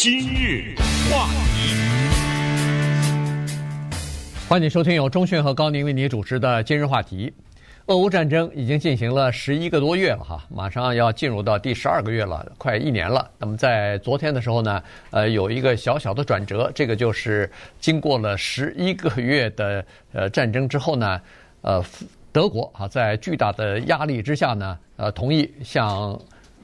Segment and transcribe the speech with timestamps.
[0.00, 0.76] 今日
[1.10, 1.74] 话题，
[4.48, 7.26] 欢迎收听由中讯和高宁为你主持的《今日话题》。
[7.86, 13.28] 俄乌战争已经进行了十一个多月了，哈，马上要进入到第十二个月了，快一年了。
[13.40, 14.80] 那么在昨天的时候呢，
[15.10, 21.20] 呃，有一个小小的转折，这个就是经过了十一个月的呃战争之后呢，
[21.62, 21.84] 呃，
[22.30, 26.16] 德国啊，在巨大的压力之下呢，呃，同意向。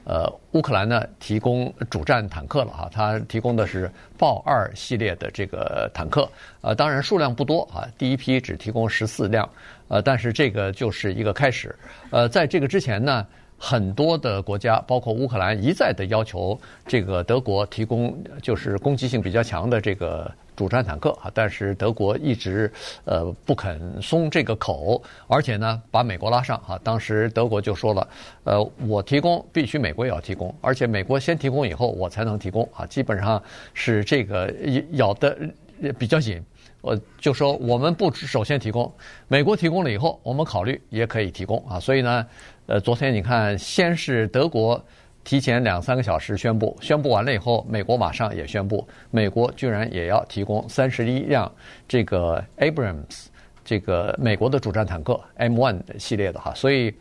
[0.05, 6.29] 呃，乌克兰呢提供主战坦克了哈，它提供的是豹二系列的这个坦克，
[6.61, 9.49] 呃，当然数量不多啊，第一批只提供十四辆，
[9.87, 11.75] 呃，但是这个就是一个开始。
[12.11, 13.25] 呃，在这个之前呢，
[13.57, 20.31] 很多的国家，包括乌克兰，一再的要求这个德国提供就是攻击性比较强的这个。
[20.55, 22.71] 主战坦克啊，但是德国一直
[23.03, 26.79] 呃不肯松这个口，而且呢把美国拉上啊。
[26.81, 28.07] 当时德国就说了，
[28.45, 32.85] 呃，我提供必须美国也要提供，而且美国先提供以后我才能提供啊。
[32.85, 34.49] 基本上是这个
[34.91, 35.37] 咬得
[35.99, 36.41] 比较紧，
[36.79, 38.89] 我就说我们不首先提供，
[39.27, 41.77] 美国提供了以后，我们考虑也可以提供啊。
[41.77, 42.25] 所以呢，
[42.67, 44.83] 呃，昨天你看，先是德国。
[45.23, 51.51] 提前两三个小时宣布，宣布完了以后，美国马上也宣布，美国居然也要提供三十一辆
[51.87, 53.25] 这个 Abrams
[53.63, 56.93] 这个美国的主战坦克 M1 系列的哈，所以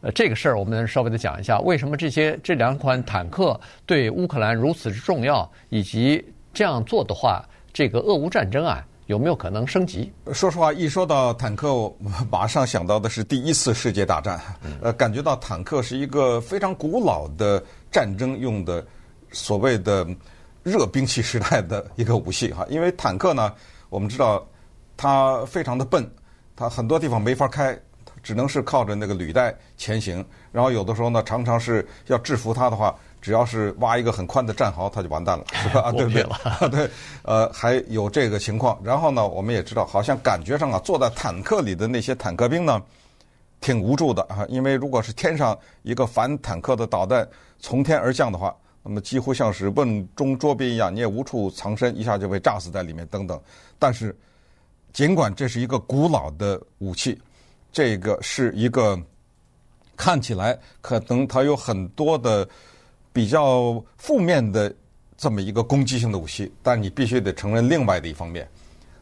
[0.00, 8.84] 呃这个事儿我们稍微的讲一下，为什么这些这两款坦克对乌克兰如此之重要，以及这样做的话，这个俄乌战争啊。
[9.08, 10.12] 有没有可能升级？
[10.34, 11.96] 说实话，一说到坦克，我
[12.30, 14.38] 马上想到的是第一次世界大战。
[14.82, 18.86] 呃，感觉到坦克是一个非常古老的战争用的
[19.32, 20.06] 所谓的
[20.62, 22.66] 热兵器时代的一个武器哈。
[22.68, 23.50] 因为坦克呢，
[23.88, 24.46] 我们知道
[24.94, 26.06] 它非常的笨，
[26.54, 27.74] 它很多地方没法开，
[28.22, 30.22] 只能是靠着那个履带前行。
[30.52, 32.94] 然后有的时候呢，常常是要制服它的话。
[33.20, 35.90] 只要是挖一个很宽的战壕，它就完蛋了， 是吧？
[35.92, 36.24] 对不对？
[36.70, 36.90] 对，
[37.22, 38.78] 呃，还有这个情况。
[38.82, 42.80] 然后呢，我们也知道，好像感觉上啊，坐在坦克里的那些坦克兵呢，
[43.60, 44.46] 挺无助的啊。
[44.48, 47.28] 因为如果是天上一个反坦克的导弹
[47.58, 48.54] 从天而降的话，
[48.84, 53.38] 那么几乎像是瓮中捉鳖一样，你也无处藏身，一下就被炸死在里面等等。
[53.78, 54.16] 但是，
[54.92, 57.20] 尽管这是一个古老的武器，
[57.72, 58.96] 这个是一个
[59.96, 62.48] 看起来可能它有很多的。
[63.18, 64.72] 比较负面的
[65.16, 68.48] 这么一个攻击性的武器，但你必须得承认另外的一方面，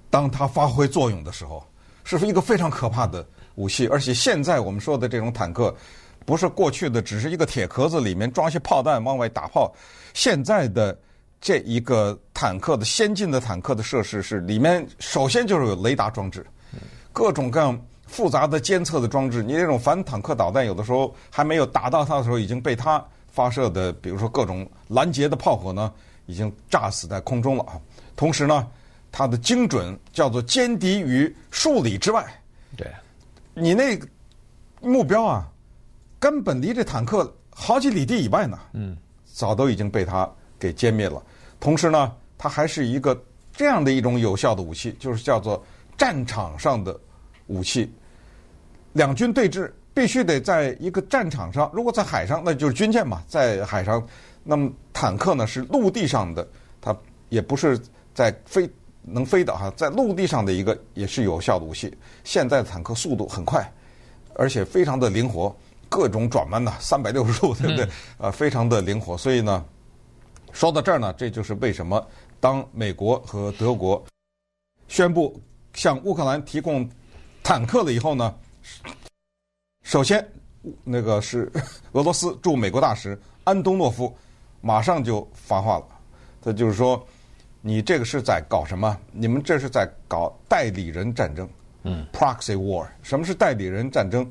[0.08, 1.62] 当它发挥作用的时候，
[2.02, 3.22] 是一个非常可怕的
[3.56, 3.86] 武器。
[3.88, 5.76] 而且现在我们说的这种坦克，
[6.24, 9.70] 不是过去的只是一个铁壳子里面装些炮弹往外打炮，
[10.14, 10.98] 现在的
[11.38, 16.46] 这一个坦克的先进的坦克的设施是里面首先就是有雷达装置，
[17.12, 19.42] 各种各样复杂的监测的装置。
[19.42, 23.04] 你这种反坦克导弹有的时候还没有打到它的时候，已经被它。
[23.36, 25.92] 发射的，比如说各种拦截的炮火呢，
[26.24, 27.78] 已经炸死在空中了啊。
[28.16, 28.66] 同时呢，
[29.12, 32.24] 它的精准叫做歼敌于数里之外。
[32.78, 32.90] 对，
[33.52, 34.08] 你那个
[34.80, 35.46] 目标啊，
[36.18, 38.58] 根本离这坦克好几里地以外呢。
[38.72, 40.26] 嗯，早都已经被它
[40.58, 41.22] 给歼灭了。
[41.60, 43.22] 同时呢，它还是一个
[43.52, 45.62] 这样的一种有效的武器，就是叫做
[45.98, 46.98] 战场上的
[47.48, 47.92] 武器。
[48.94, 49.70] 两军对峙。
[49.96, 54.06] 必须得在一个战场上，如果在海上，那就是军舰嘛，在海上，
[54.44, 56.46] 那么坦克呢是陆地上的，
[56.82, 56.94] 它
[57.30, 57.80] 也不是
[58.12, 58.68] 在飞
[59.00, 61.96] 能飞的哈，在陆地上的一个也是有效的武器。
[62.24, 63.66] 现在的坦克速度很快，
[64.34, 65.56] 而且非常的灵活，
[65.88, 67.88] 各种转弯呐，三百六十度，对不对？
[68.18, 69.16] 呃，非常的灵活。
[69.16, 69.64] 所以呢，
[70.52, 72.06] 说到这儿呢，这就是为什么
[72.38, 74.04] 当美国和德国
[74.88, 75.40] 宣布
[75.72, 76.86] 向乌克兰提供
[77.42, 78.34] 坦克了以后呢？
[79.86, 80.26] 首先，
[80.82, 81.48] 那个是
[81.92, 84.12] 俄罗斯驻美国大使安东诺夫，
[84.60, 85.86] 马上就发话了。
[86.42, 87.00] 他就是说
[87.62, 88.98] ：“你这个是在搞什么？
[89.12, 91.48] 你们这是在搞代理人战争。”
[91.84, 92.84] 嗯，proxy war。
[93.00, 94.28] 什么是代理人战争？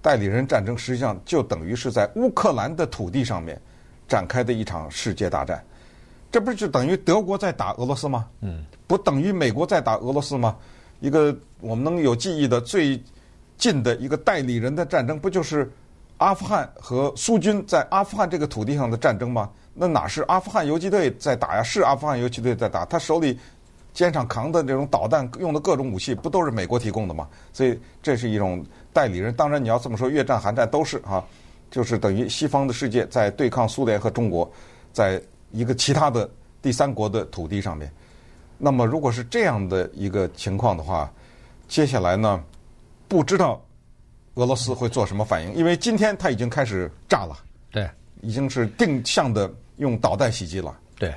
[0.00, 3.60] 代理人战争实际上就等于是在乌克兰的土地上面
[4.06, 5.60] 展开的一场世界大战。
[6.30, 8.28] 这不是就等于德国在打俄罗斯吗？
[8.40, 10.56] 嗯，不等于美国在打俄罗斯吗？
[11.00, 13.02] 一个我们能有记忆的最。
[13.58, 15.70] 近的一个代理人的战争，不就是
[16.18, 19.50] 阿富汗和苏军在阿富汗这个土地上的战争吗？
[19.74, 21.62] 那哪是阿富汗游击队在打呀？
[21.62, 23.38] 是阿富汗游击队在打，他手里
[23.92, 27.28] 肩上扛的这种导弹，用的各种武器，不都是美国提供的吗？
[27.52, 29.34] 所以这是一种代理人。
[29.34, 31.22] 当然你要这么说，越战、韩战都是啊，
[31.70, 34.50] 就是等于西方的世界在对抗苏联和中国，
[34.92, 35.20] 在
[35.50, 36.28] 一个其他的
[36.62, 37.92] 第三国的土地上面。
[38.58, 41.12] 那么如果是这样的一个情况的话，
[41.68, 42.42] 接下来呢？
[43.08, 43.62] 不知道
[44.34, 47.36] 俄罗斯会做什么反应，因为今天他已经开始炸了，
[47.70, 47.88] 对，
[48.20, 51.14] 已经是定向的用导弹袭击了，对。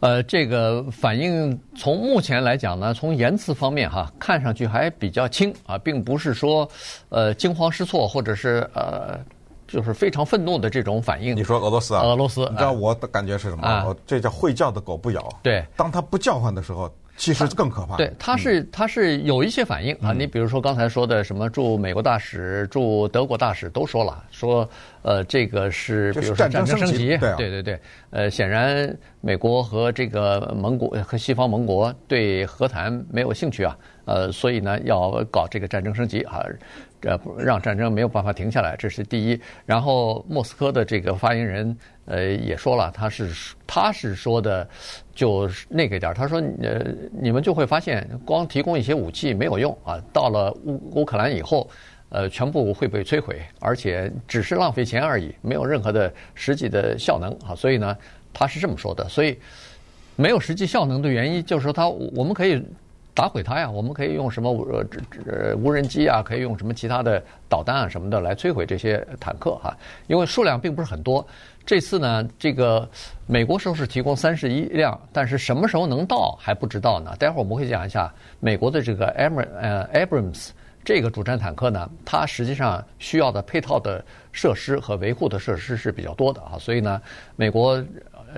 [0.00, 6.68] 呃，这个反应从目前来讲呢，从言辞方面哈，看上去还比较轻啊，并不是说
[7.08, 9.18] 呃惊慌失措或者是呃
[9.66, 11.34] 就是非常愤怒的这种反应。
[11.34, 12.02] 你说俄罗斯啊？
[12.02, 13.66] 俄罗斯，你知道我的感觉是什么？
[13.66, 15.26] 啊，这叫会叫的狗不咬。
[15.42, 16.92] 对，当它不叫唤的时候。
[17.22, 17.96] 其实更可怕。
[17.96, 20.12] 对，他是他是有一些反应啊。
[20.12, 24.68] 你比如说刚才说的什么驻美国大使、驻德国大使都说了，说
[25.02, 27.78] 呃这个是比如说战争升级，对对对。
[28.10, 33.78] 呃，显然美国和这个盟国和西方盟国对和谈没有兴趣啊。
[34.04, 36.42] 呃，所以呢要搞这个战争升级啊，
[37.02, 39.40] 呃让战争没有办法停下来，这是第一。
[39.66, 41.76] 然后莫斯科的这个发言人。
[42.04, 44.68] 呃，也说了，他是他是说的，
[45.14, 51.70] 就那个点儿，他说，呃，你们就会发现，光提供一些武器没有用啊，到了乌乌克兰以后，
[52.08, 57.54] 呃，全部会被摧毁，而且只是浪费钱而已，没有任何的实际的效能啊。
[57.54, 57.96] 所以呢，
[58.32, 59.08] 他是这么说的。
[59.08, 59.38] 所以
[60.16, 62.60] 没有实际效能的原因，就是说他我们可以
[63.14, 64.86] 打毁它呀，我们可以用什么呃
[65.26, 69.76] 呃无人机啊，可以用什么其他的导弹啊什么的来摧毁这些坦克哈，
[70.06, 71.24] 因为数量并不是很多。
[71.64, 72.88] 这次呢，这个
[73.26, 77.14] 美国说是提供三十一辆，但是什么时候能到还不知道呢。
[77.18, 80.48] 待会儿我们会讲一下美国的这个 Abr 呃 Abrams
[80.84, 86.58] 这个主战坦克呢，它实际上需要的配套的设施和维护的设施是比较多的啊。
[86.58, 87.00] 所以呢，
[87.36, 87.80] 美国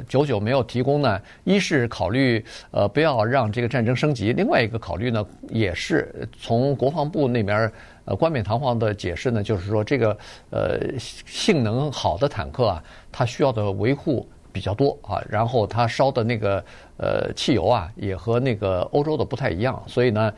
[0.08, 7.70] 久久没有提供呢，一是考虑呃不要让这个战争升级，另外一个考虑呢，也是从国防部那边。
[8.06, 10.14] 呃，冠冕堂皇的解释呢，就是说这个
[10.50, 16.62] 呃性能好的坦克啊，它需要的维护比较多啊，然后它烧的那个
[16.99, 20.31] 呃汽油啊，也和那个欧洲的不太一样，所以呢，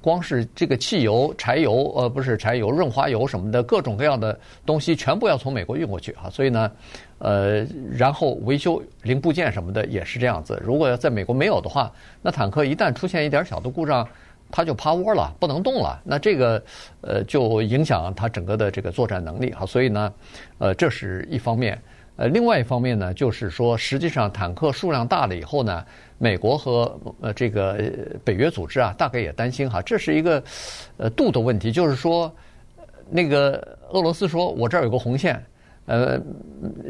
[0.00, 6.68] 光是这个汽油、柴油呃不是柴油、润滑油什么的各种各样的东西，全部要从美国运过去啊，所以呢，
[7.18, 10.60] 呃，然后维修零部件什么的也是这样子。
[10.62, 11.90] 如果要在美国没有的话，
[12.20, 14.06] 那坦克一旦出现一点小的故障，
[14.50, 15.98] 它就趴窝了，不能动了。
[16.04, 16.62] 那这个，
[17.00, 19.64] 呃，就影响它整个的这个作战能力哈。
[19.64, 20.12] 所以呢，
[20.58, 21.80] 呃，这是一方面。
[22.16, 25.84] 呃，另外一方面呢，就是说，实际上坦克数量大了以后呢，
[26.18, 27.78] 美国和呃这个
[28.24, 30.42] 北约组织啊，大概也担心哈，这是一个
[30.98, 31.72] 呃度的问题。
[31.72, 32.30] 就是说，
[33.10, 35.42] 那个俄罗斯说我这儿有个红线。
[35.86, 36.20] 呃，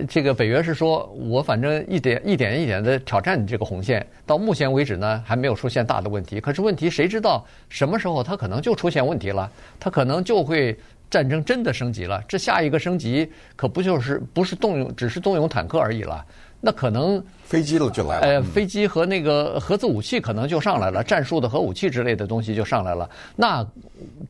[0.09, 6.41] 这个北约是说，我反正一点一点一点的挑战你这个红线，到目前为止呢，还没有出现大的问题。
[6.41, 9.51] 可是问题谁知道什么时候它可能就出现问题了？
[9.79, 10.75] 它可能就会
[11.11, 12.23] 战争真的升级了。
[12.27, 16.25] 这下一个升级可不就是不是动用，只是动用坦克而已了？
[16.67, 18.27] 那可能飞机了就来了。
[18.27, 23.65] 呃，飞机和那个核子武器可能就上来了，战术的核武器之类的东西就上来了，那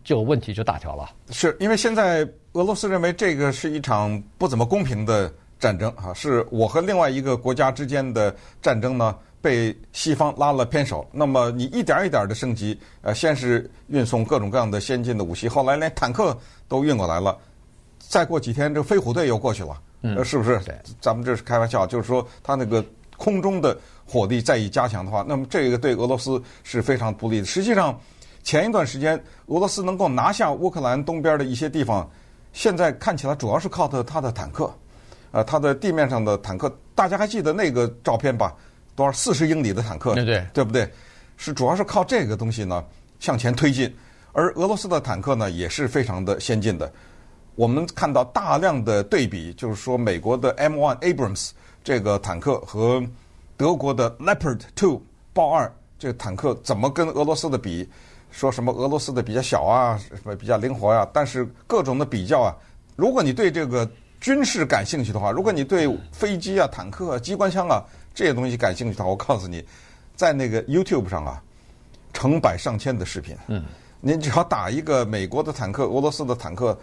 [0.04, 1.10] 就问题就大条了。
[1.30, 2.28] 是因为现在。
[2.52, 5.30] 俄罗斯认为这个是一场不怎么公平的
[5.60, 11.06] 战争，啊，是我和另外一个国家之间的战争呢，被西方拉了偏手。
[11.12, 16.34] 那么你一点一点的升级，呃，先是运送各种各样的先进的武器，后来连坦克
[16.66, 17.36] 都运过来了，
[17.98, 19.78] 再过几天这飞虎队又过去了，
[20.14, 20.60] 呃，是不是？
[21.00, 22.84] 咱们这是开玩笑，就是说他那个
[23.16, 27.46] 空中的火力再一加强的话，那么这个对俄罗斯是非常不利的。
[27.46, 27.98] 实际上，
[28.42, 29.16] 前一段时间
[29.46, 32.08] 俄罗斯能够拿下乌克兰东边的一些地方。
[32.52, 34.74] 现在看起来主要是靠的他的坦克，
[35.30, 38.54] 呃，他的地面上的坦克，大家还记得那个照片吧？
[38.94, 40.90] 多少四十英里的坦克，对对，对不对？
[41.36, 42.82] 是主要是靠这个东西呢
[43.20, 43.94] 向前推进，
[44.32, 46.90] 而俄罗斯的坦克呢也是非常的先进的。
[47.56, 51.50] 我们看到大量的对比，就是说美国的 M1 Abrams
[51.82, 53.04] 这个坦克和
[53.56, 55.00] 德国的 Leopard 2
[55.32, 57.88] 豹二这个坦克怎么跟俄罗斯的比？
[58.30, 61.08] 说什么俄罗斯的比较小啊，什么比较灵活呀、啊？
[61.10, 62.54] 但是各种的比较啊，
[62.94, 63.88] 如果你对这个
[64.20, 67.82] 军事感兴趣的话，如果你对飞机啊、坦克啊、机关枪啊
[68.14, 69.64] 这些东西感兴趣的话，我告诉你，
[70.16, 71.42] 在那个 YouTube 上啊，
[72.12, 73.64] 成百上千的视频，嗯，
[74.00, 76.78] 您只要打一个美国的坦克、俄罗斯的坦克，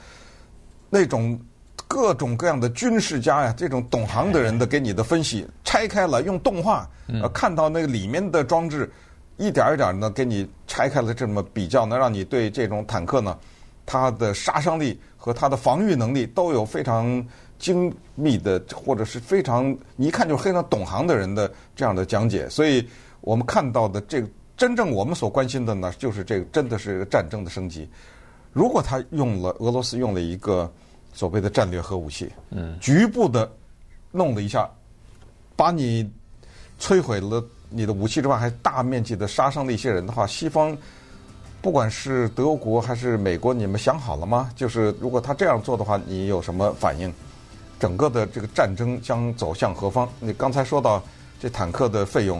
[0.94, 1.40] 那种
[1.88, 8.88] 各种各样的军事家呀，这种懂行的人的给你的分析，拆开了用动画，呃，看到那个里面的装置。
[9.38, 13.36] 一点一点的，给你拆开了这么比较，能让你对这种坦克呢，
[13.88, 17.26] 它的杀伤力和它的防御能力都有非常
[17.58, 22.48] 精密的，或者是非常你一看就是非常懂行的人的这样的讲解。
[22.48, 22.88] 所以
[23.22, 27.90] 我们看到的这个真正我们所关心的呢，就是这个真的是一个战争的升级。
[28.52, 30.72] 如果他用了俄罗斯用了一个
[31.14, 33.50] 所谓的战略核武器，嗯，局部的
[34.12, 34.70] 弄了一下，
[35.56, 36.10] 把你
[36.80, 37.44] 摧毁了。
[37.76, 40.78] 你的武器之外，还大面积的杀伤了一些人的话，西方
[41.60, 44.52] 不管是德国还是美国，你们想好了吗？
[44.56, 47.12] 就是如果他这样做的话，你有什么反应？
[47.80, 50.08] 整个的这个战争将走向何方？
[50.20, 51.04] 你刚才说到
[51.40, 52.40] 这坦克的费用，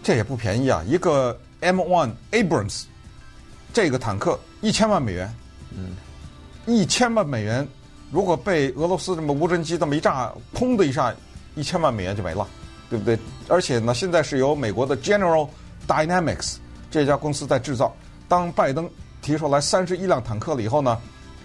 [0.00, 0.82] 这也不便宜啊！
[0.86, 2.84] 一个 M1 Abrams
[3.72, 5.34] 这个坦克一千万美元，
[5.76, 5.96] 嗯，
[6.66, 7.66] 一千万美元，
[8.12, 11.12] 如果被俄罗斯这么无人机这么一炸，砰的一下，
[11.54, 12.46] 一千万美元就没了，
[12.90, 13.18] 对不对？
[13.48, 15.48] 而且呢，现在是由美国的 General
[15.88, 16.56] Dynamics
[16.90, 17.96] 这家公司在制造。
[18.28, 18.88] 当拜登
[19.22, 20.98] 提出来三十一辆坦克了以后呢，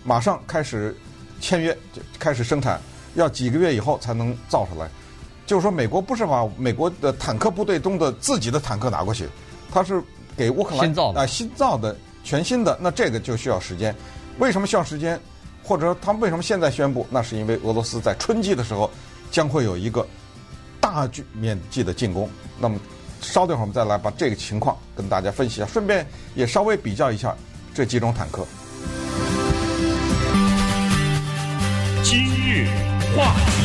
[0.03, 0.93] 马上开始
[1.39, 2.81] 签约，就开始生产，
[3.15, 4.89] 要几个月以后才能造出来。
[5.45, 9.25] 就是说，美国不是把美国的坦克部队中的自己的坦克拿过去，
[9.71, 10.03] 他是
[10.35, 11.95] 给乌克兰新造的啊，新造的
[12.25, 12.77] 全新的。
[12.81, 13.95] 那这个就需要时间。
[14.37, 15.17] 为什么需要时间？
[15.67, 17.05] 或者说他们为什么现在宣布？
[17.09, 18.89] 那是因为俄罗斯在春季的时候
[19.29, 20.07] 将会有一个
[20.79, 22.29] 大面面积的进攻。
[22.57, 22.79] 那么。
[23.19, 26.05] 稍等会儿，我们再来把这个情况跟大家分析一下，顺便
[26.35, 27.35] 也稍微比较一下
[27.73, 28.45] 这几种坦克。
[32.03, 32.67] 今日
[33.15, 33.56] 话题，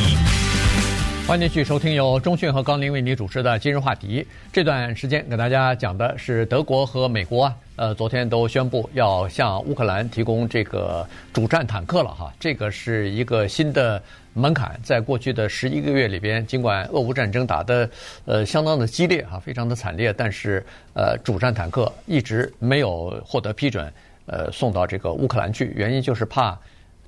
[1.24, 4.26] 欢迎继续收听由中讯和高宁为你主持的今日话题。
[4.52, 7.56] 这段时间给大家讲的是德国和美国啊。
[7.76, 14.02] 呃，昨天都宣布要向乌克兰提供这个主战坦克了哈，这个是一个新的
[14.34, 14.78] 门槛。
[14.82, 17.88] 在过去的十一个月里边，尽管俄乌战争打得
[18.26, 20.62] 呃相当的激烈哈，非常的惨烈，但是
[20.92, 23.90] 呃主战坦克一直没有获得批准，
[24.26, 26.58] 呃送到这个乌克兰去，原因就是怕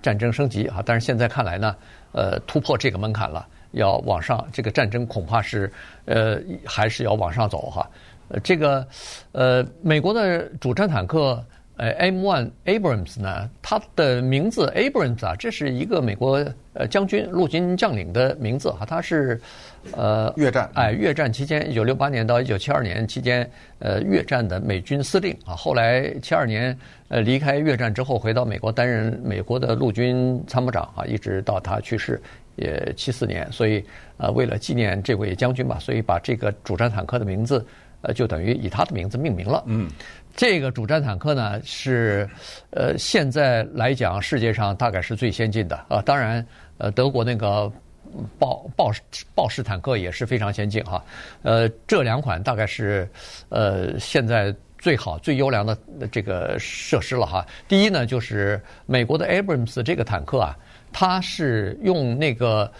[0.00, 0.82] 战争升级哈。
[0.86, 1.76] 但是现在看来呢，
[2.12, 5.70] 呃突破这个门槛了，要往上，这个战争恐怕是
[6.06, 7.88] 呃还是要往上走哈。
[8.28, 8.86] 呃，这个，
[9.32, 11.44] 呃，美国的主战坦克，
[11.76, 19.38] 呃，M1 Abrams 呢，它的名字 Abrams 啊，这是一个美国呃将军、陆军将领的名字哈，他是，
[19.92, 23.48] 呃，越战，哎，越战期间，一九六八年到一九七二年期间，
[23.80, 26.74] 呃，越战的美军司令啊，后来七二年
[27.08, 32.18] 呃离开越战之后，回到美国担任美国的陆军参谋长啊，一直到他去世
[32.56, 33.84] 也七四年，所以
[34.16, 37.64] 呃，为了纪念这位将军吧，所以把这个主战坦克的名字。
[38.06, 39.64] 呃，就等于以他的名字命名了。
[39.64, 39.90] 嗯，
[40.36, 42.28] 这个主战坦克呢是，
[42.68, 46.02] 呃，现在来讲世界上大概是最先进的啊。
[46.02, 46.46] 当然，
[46.76, 47.72] 呃，德国那个
[48.38, 48.92] 豹豹
[49.34, 51.02] 豹式坦克也是非常先进哈。
[51.40, 53.08] 呃，这两款大概是
[53.48, 55.74] 呃现在最好最优良的
[56.12, 57.46] 这个设施了哈。
[57.66, 60.54] 第一呢，就是美国的 Abrams 这个坦克啊，
[60.94, 62.72] 它是用那个。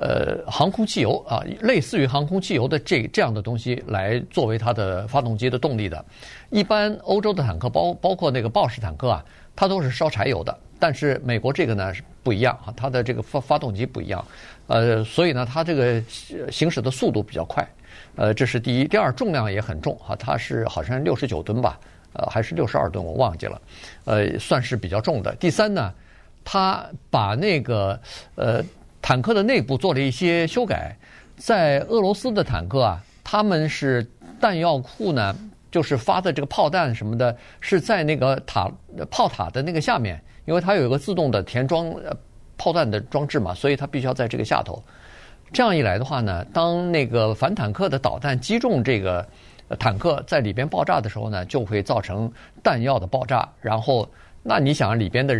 [0.00, 6.04] 呃，航空汽油啊，类似于航空汽油的这这样的东西来作为它的发动机的动力的。
[6.50, 9.24] 一般欧洲的坦克，包包括那个豹式坦克啊，
[9.56, 10.56] 它都是烧柴油的。
[10.78, 14.24] 但是美国这个呢是不一样啊，它的这个发发动机不一样，
[14.68, 16.00] 呃，所以呢，它这个
[16.48, 17.66] 行驶的速度比较快。
[18.14, 18.86] 呃，这是第一。
[18.86, 21.76] 第二，重量也很重哈，它是好像六十九吨吧，
[22.12, 23.60] 呃，还是六十二吨，我忘记了。
[24.04, 25.34] 呃，算是比较重的。
[25.40, 25.92] 第三呢，
[26.50, 28.00] 他把那个
[28.36, 28.64] 呃。
[29.00, 30.94] 坦克的内部做了一些修改，
[31.36, 34.06] 在俄罗斯的坦克啊，他们是
[34.38, 35.34] 弹药库呢，
[35.70, 38.70] 就是发的这个炮弹什么的，是在那个塔
[39.08, 41.90] 炮塔的那个下面，因为它有一个自动的填装
[42.58, 44.82] 炮弹的装置嘛，所以它必须要在这个下头。
[45.52, 49.26] 这样一来的话呢，当那个反坦克的导弹击中这个
[49.78, 52.30] 坦克在里边爆炸的时候呢，就会造成
[52.62, 54.06] 弹药的爆炸，然后
[54.48, 55.36] 那你想里边的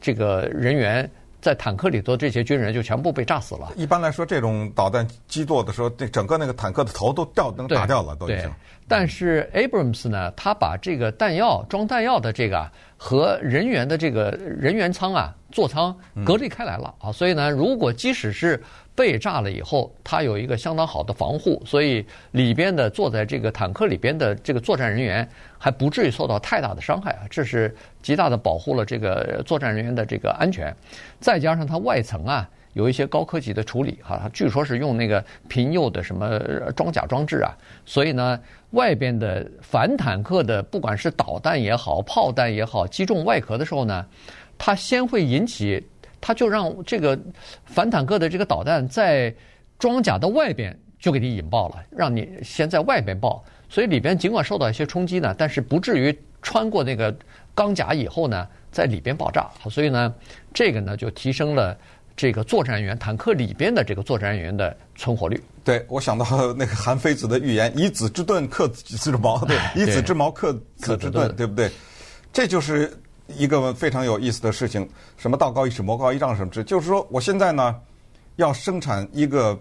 [0.00, 1.08] 这个人员。
[1.40, 3.72] 在坦克里头，这些军人就全部被炸死了。
[3.76, 8.50] 一般来说，这种导弹击落的时候，这整个那个坦克的头都掉能打掉了，都已经。
[8.88, 18.62] 但是 Abrams 呢，他把这个弹药装弹药的这个和人员的这个人员舱啊座舱隔离开来了啊，所以呢，如果即使是
[18.94, 25.26] 被炸了以后，它有一个相当好的防护，所以里边的坐在这个坦克里边的这个作战人员
[25.56, 30.74] 还不至于受到太大的伤害啊，这是极大的保护了这个作战人员的这个安全。
[31.18, 36.38] 再加上它外层啊有一些高科技的处理哈，据说是用那个平铀的什么
[36.76, 38.38] 装甲装置啊，所以呢，
[38.72, 44.04] 外边的反坦克的不管是导弹也好、炮弹也好，击中外壳的时候呢，
[44.58, 45.82] 它先会引起。
[46.20, 47.16] 它就让这个
[47.64, 49.32] 反坦克的这个导弹在
[49.78, 57.16] 装甲的外边就给你引爆了，让你先在外边爆，所以里边尽管受到一些冲击呢，但是不至于穿过那个
[57.54, 59.48] 钢甲以后呢，在里边爆炸。
[59.70, 60.12] 所以呢，
[60.52, 61.78] 这个呢就提升了
[62.16, 65.40] 这个作战人员坦克里边的这个作战人员的存活率。
[65.62, 71.70] 对，我想到那个韩非子的预言：“以子之盾克子之矛。”对，以子之矛克子之盾，对不对？
[72.32, 72.92] 这就是。
[73.36, 77.76] 一个非常有意思的事情，什么道高一尺，魔高一丈什么之，就是说，我现在呢
[78.36, 79.58] 要生产一个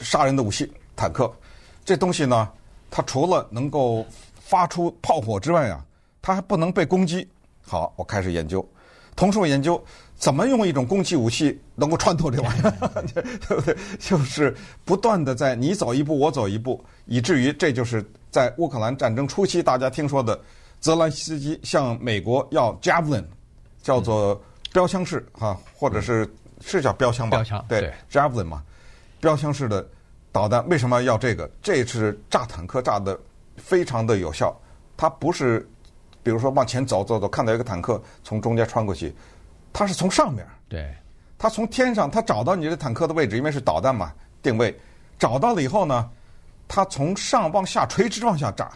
[0.00, 1.32] 杀人的武器——坦克。
[1.84, 2.48] 这东西呢，
[2.90, 4.04] 它除了能够
[4.40, 5.84] 发出炮火之外啊，
[6.20, 7.26] 它还不能被攻击。
[7.64, 8.66] 好，我开始研究。
[9.14, 9.82] 同时，我研究
[10.16, 13.76] 怎么用一种攻击武器能够穿透这玩意儿，对不对？
[13.98, 20.38] 就是不断的在你走一步我走一步，以至于这就是在乌克兰战争初期大家听说的，
[20.86, 23.24] 泽兰斯基向美国要 Javelin，
[23.82, 24.40] 叫做
[24.72, 27.38] 标枪式哈，或者是是叫标枪吧？
[27.38, 27.92] 标枪对，对。
[28.08, 28.62] Javelin 嘛，
[29.20, 29.84] 标枪式的
[30.30, 31.50] 导弹为什么要这个？
[31.60, 33.18] 这是炸坦克炸的
[33.56, 34.56] 非常的有效，
[34.96, 35.68] 它不是
[36.22, 39.12] 比如说往前走走走，看到一个坦克从中间穿过去。
[39.72, 40.94] 它是从上面，对，
[41.36, 44.72] 它从天上，它找到你的坦克的位置，因为是导弹嘛，定位，
[45.18, 46.08] 找到了以后呢，
[46.68, 48.70] 它从上往下垂直往下炸，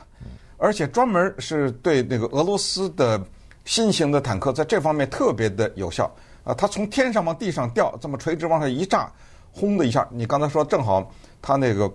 [0.60, 3.20] 而且专门是对那个俄罗斯的
[3.64, 6.10] 新型的坦克在这方面特别的有效
[6.44, 9.10] 啊，它从天上往地上掉，这么垂直往上一炸，
[9.50, 11.90] 轰的一下，你刚才说正好它那个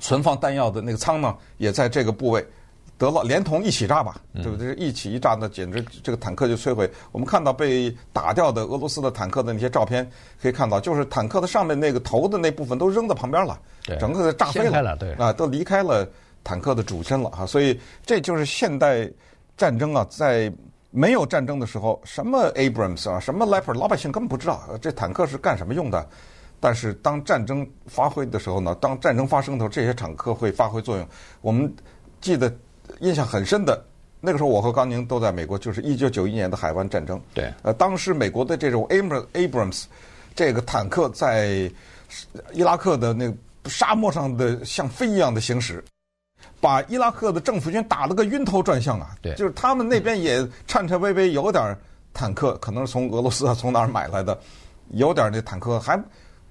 [0.00, 2.46] 存放弹药的那个仓呢，也在这个部位。
[2.98, 4.72] 得了，连同一起炸吧，对不对？
[4.74, 6.90] 一起一炸，那简直这个坦克就摧毁。
[7.12, 13.60] 我们看到被打掉的俄罗斯的坦克的那些照片，可以看到，就是坦克的上面那个头的那部分都扔到旁边了，
[14.00, 16.08] 整个炸飞了，对啊，都离开了
[16.46, 17.44] 坦克的主身了哈。
[17.44, 19.10] 所以这就是现代
[19.56, 20.52] 战争啊，在
[20.92, 26.08] 没有战争的时候，什么 Abrams 啊，什么 Leopard，老百姓根本不知道这坦克是干什么用的。
[26.60, 31.06] 但是当战争发挥的时候呢，当战争发生的时候，这些坦克会发挥作用。
[31.40, 31.74] 我们
[32.20, 32.54] 记得。
[33.00, 33.84] 印象很深的，
[34.20, 37.20] 那个时候我和高宁都在美国，就是一九九一年的海湾战争。
[37.34, 39.86] 对，呃，当时美国的这种 Abrams
[40.36, 41.68] 这个坦克在
[42.52, 43.34] 伊拉克的那个
[43.68, 45.84] 沙漠上的像飞一样的行驶，
[46.60, 49.14] 把伊拉克的政府军打了个晕头转向啊！
[49.20, 51.76] 对，就是他们那边也颤颤巍巍有点
[52.12, 54.38] 坦克，可能是从俄罗斯啊从哪儿买来的，
[54.90, 55.96] 有点那坦克还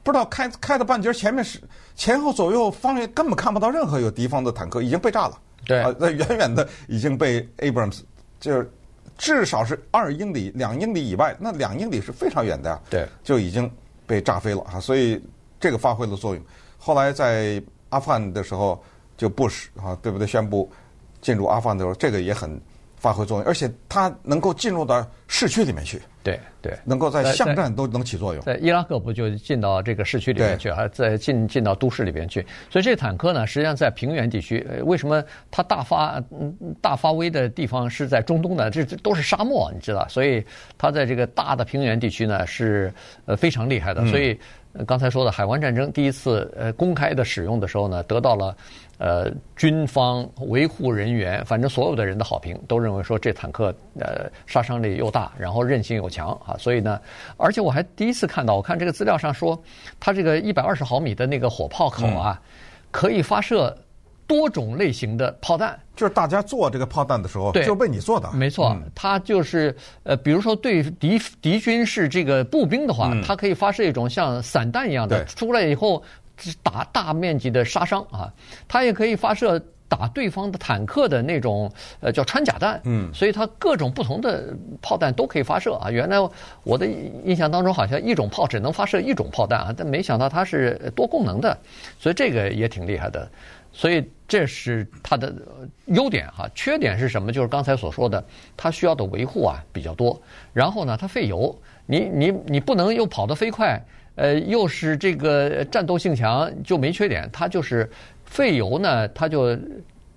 [0.04, 1.60] 不知道开开到半截，前面是
[1.96, 5.38] 前后左右方圆根本看不到任何有敌方的坦克，已经被炸了。
[5.66, 8.02] 对啊，那远远的已经被 Abrams，
[8.40, 8.72] 就是
[9.18, 12.80] 至少是二英里、两英里以外，那两英里是非常远的呀。
[12.90, 13.70] 对，就已经
[14.06, 14.80] 被炸飞了啊！
[14.80, 15.20] 所以
[15.60, 16.44] 这个发挥了作用。
[16.78, 17.60] 后来在
[17.90, 18.84] 阿富汗的时候，
[19.18, 20.28] 就布什啊，对不对？
[20.28, 20.70] 宣布
[21.22, 22.60] 进入阿富汗的时候，这个也很
[22.98, 26.02] 发挥作用，而且它能够进入到市区里面去。
[26.24, 28.42] 对对，能够在巷战都能起作用。
[28.44, 32.44] 在伊拉克不就进到这个市区里面去，还在进进到都市里面去。
[32.68, 36.20] 所以这坦克呢，实际上在平原地区，为什么它大发
[36.82, 38.72] 大发威的地方是在中东呢？
[38.72, 40.08] 这这都是沙漠，你知道。
[40.08, 40.44] 所以
[40.80, 42.92] 它在这个大的平原地区呢，是
[43.26, 44.04] 呃非常厉害的。
[44.08, 44.36] 所以
[44.88, 48.58] 刚才说的海湾战争第一次呃公开的使用的时候呢，得到了。
[48.98, 56.98] 呃，军方维护人员，反正所有的人的好评，都认为说这坦克呃杀伤力又大，然后韧性又强啊，所以呢，
[57.36, 59.62] 而且我还第一次看到，我看这个资料上说，
[60.00, 62.48] 它这个一百二十毫米的那个火炮口啊，嗯、
[62.90, 63.78] 可以发射
[64.26, 65.78] 多种类型的炮弹。
[65.94, 68.32] 就是大家做这个炮弹的时候，对，就为你做的。
[68.32, 76.02] 没错，嗯、它就是呃，比如说对敌敌军是这个步兵的话，嗯、它可以发射一种像散弹一样的，出来以后。
[76.62, 78.32] 打大面积的杀伤啊，
[78.68, 85.92] 它也可以发射打对方的坦克的那种呃叫穿甲弹，嗯，所以它各种不同的炮弹都可以发射啊。
[85.92, 86.18] 原来
[86.64, 86.88] 我的
[87.24, 91.56] 印象当中好像一种炮只能发射一种炮弹啊，但没想到它是多功能的，
[92.00, 93.30] 所以这个也挺厉害的。
[93.72, 95.34] 所以这是它的
[95.86, 97.32] 优点哈，缺点是什么？
[97.32, 98.24] 就是刚才所说的，
[98.56, 100.20] 它需要的维护啊比较多，
[100.54, 101.54] 然后呢，它费油，
[101.86, 103.80] 你你你不能又跑得飞快。
[104.16, 107.30] 呃，又是这个战斗性强，就没缺点。
[107.32, 107.90] 它就是
[108.26, 109.58] 费油呢，它就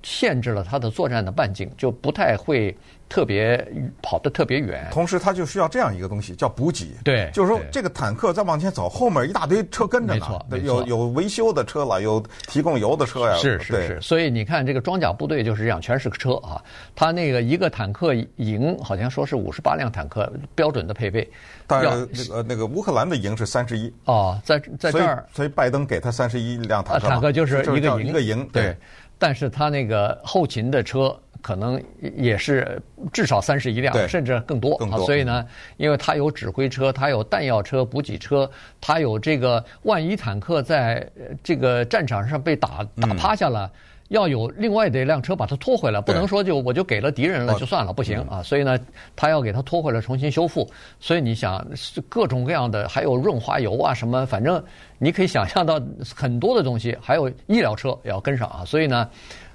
[0.02, 2.76] 限制了它的作战的半径，就不太会
[3.08, 3.66] 特别
[4.02, 4.86] 跑得特别远。
[4.92, 6.96] 同时，它就需要这样一个东西，叫补给。
[7.02, 10.20] 对，就是说这个坦克再往前走，后面一大堆车跟着呢。
[10.48, 13.36] 没错，有有维修的车了，有提供油的车呀。
[13.36, 14.00] 是是是。
[14.00, 16.62] 所以你看，这个装甲部队就是这样，全是车啊。
[16.94, 21.28] 他那个一个坦克营，好像说是五十八辆坦克，标准的配备。
[21.66, 28.76] 但是那个那个乌克兰的营是三十一哦，在在这儿，所以拜登给他三十一辆坦克，坦克就是一个营一个营，对。
[29.18, 31.82] 但是他那个后勤的车可能
[32.16, 32.80] 也是
[33.12, 34.78] 至少三十一辆，甚至更多。
[35.04, 38.50] 所以呢，因为他有指挥车，他有弹药车、补给车，
[38.80, 41.08] 他有这个万一坦克在
[41.42, 43.70] 这个战场上被打打趴下了。
[44.08, 48.42] 要有另外的一辆车把它拖回来，不能说就我就给了敌人了就算了，不行啊！
[48.42, 48.78] 所以呢，
[49.14, 50.68] 他要给他拖回来重新修复。
[50.98, 51.66] 所以你想，
[52.08, 54.62] 各种各样的，还有润滑油啊什么，反正
[54.98, 55.80] 你可以想象到
[56.14, 58.64] 很多的东西，还有医疗车也要跟上啊！
[58.64, 59.08] 所以呢。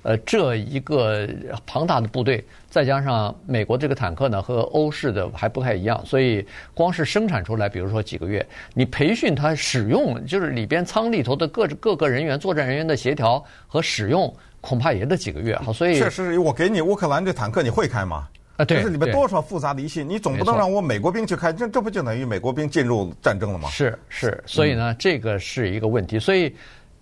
[0.04, 1.28] 呃，这一个
[1.66, 15.56] 庞大的部队，再加上美国这个坦克呢，和欧式的还不太一样，所以光是生产出来，比如说几个月，你培训它使用，就是里边舱里头的各各个人员、作战人员的协调和使用，恐怕也得几个月。
[15.58, 18.28] 好，所以确实，我给你乌克兰这坦克，你会开吗？
[18.58, 23.70] 啊，对，就是里面多少复杂的仪器，你总不能让我美国兵去开，这这不就等于美国兵进入战争了吗？
[23.70, 26.20] 是是，所以呢，这个是一个问题。
[26.20, 26.54] 所以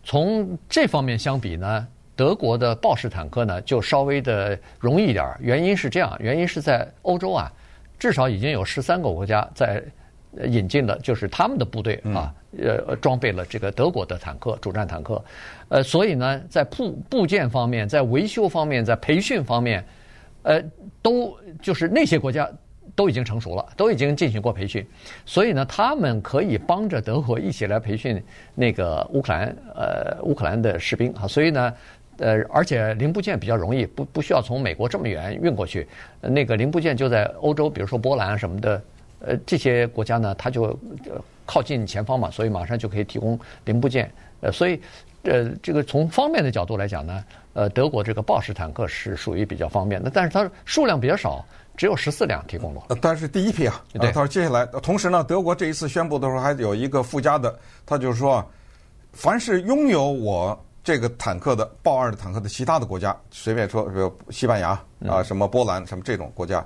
[0.04, 1.86] 从这方面相比呢，
[2.16, 5.26] 德国的豹式坦克呢就稍微的容易一点。
[5.40, 7.52] 原因是这样，原因是在欧洲啊，
[7.98, 9.84] 至少已经有十三个国家在
[10.44, 15.24] 引进了，就是他们的部队啊，呃，装备了这个德国的坦克，主战坦克。
[15.70, 19.84] 呃，所以呢，在部部件方面，在维修方面，在培训方面。
[20.44, 20.60] 呃，
[21.04, 22.50] 都就是那些国家
[22.96, 24.84] 都已经成熟了，都已经进行过培训，
[25.24, 28.20] 所以呢，他们可以帮着德国一起来培训
[28.56, 31.72] 那个乌克兰呃乌克兰的士兵啊，所以呢，
[32.22, 35.86] 呃，而且零部件比较容易，不不需要从美国这么远运过去，
[36.22, 38.82] 那个零部件就在欧洲，比如说波兰什么的，
[39.20, 40.80] 呃，这些国家呢，它就
[41.46, 44.80] 靠近前方嘛，所以马上就可以提供零部件，呃，所以。
[45.24, 51.46] 呃，这个从方面的角度来讲呢，呃，德国这个豹式坦克是属于比较方便的，但是它数量比较少，
[51.78, 52.82] 只有十四辆提供了。
[53.00, 57.56] 但是第一批啊，对，他说接下来，同时呢，德国这一次宣布的时候还有一个附加的，
[57.86, 58.44] 他就是说，
[59.14, 64.70] 凡是拥有我这个坦克的豹二的坦克的其他的国家，随便说，比如西班牙
[65.08, 66.66] 啊，什么波兰什么这种国家，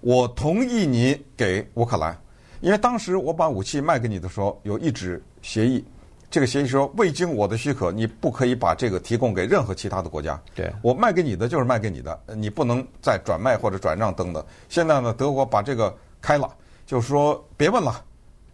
[0.00, 2.16] 我同意你给乌克兰，
[2.60, 5.84] 因为当时我把武器卖给你的时候有一纸协议。
[6.28, 10.38] 这个协议说，未经我的许可，你不可以把这个提供给任何其他的国家。
[10.56, 14.44] 对，我卖给你的就是卖给你的，你不能再转卖或者转让等等。
[14.68, 16.52] 现在呢，德国把这个开了，
[16.84, 18.04] 就是说别问了，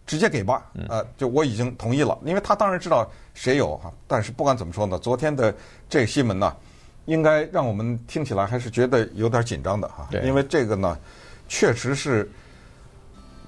[0.05, 0.65] 直接给吧。
[0.87, 3.91] 呃，就我已经同意了，因为他当然知道谁有哈。
[4.07, 5.53] 但是不管怎么说呢，昨天的
[5.89, 6.55] 这个新闻呢，
[7.05, 10.07] 应该让我们听起来还是觉得有点紧张的哈。
[10.11, 10.97] 对，因为这个呢，
[11.47, 12.29] 确实是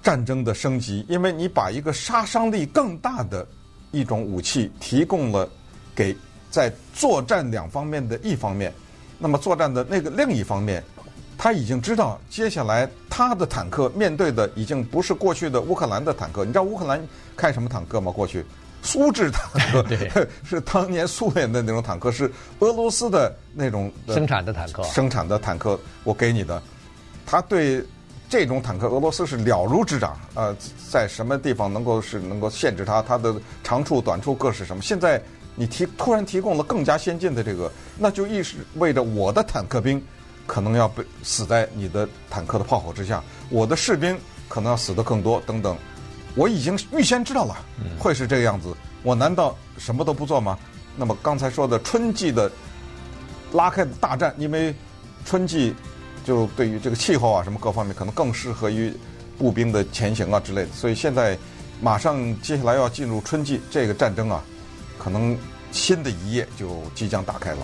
[0.01, 3.47] 战争的升级，因为你把一个杀伤力更大的。
[3.91, 5.47] 一种武器提供了
[5.95, 6.13] 给
[6.51, 8.73] 在作战两方面的一方面，
[9.17, 10.83] 那么作战的那个另一方面，
[11.38, 16.43] 他已经知道接下来他的坦克面对的已经不是过去的乌克兰的坦克。
[16.43, 18.12] 你知道乌克兰开什么坦克吗？
[18.12, 18.45] 过去
[18.82, 20.12] 苏制坦克 对
[20.43, 26.62] 是当年苏联的那种坦克，是俄罗斯的那种生产的坦克，生产的坦克，我给你的，
[27.26, 27.86] 他对。
[28.28, 30.19] 这种坦克，俄罗斯是了如指掌。
[30.34, 30.54] 呃，
[30.89, 33.00] 在什么地方能够是能够限制它？
[33.00, 34.82] 它的长处、短处各是什么？
[34.82, 35.21] 现在
[35.54, 38.43] 你提突然提供了更加先进的这个，那就意
[38.74, 40.04] 味着我的坦克兵
[40.47, 45.77] 可能要被死在你的坦克的炮火之下，我的士兵可能要死的更多等等。
[46.36, 47.58] 我已经预先知道了
[47.99, 50.58] 会是这个样子，我难道什么都不做吗？
[50.97, 52.51] 那么刚才说的春季的
[53.53, 54.75] 拉开的大战，因为
[55.25, 55.75] 春季。
[56.25, 58.91] 就对于这个气候啊，什么各方面可能更适合于
[59.38, 61.38] 步兵的前行啊之类的，所以现在
[61.79, 64.43] 马上接下来要进入春季，这个战争啊，
[64.97, 65.38] 可能
[65.71, 67.60] 新的一页就即将打开了。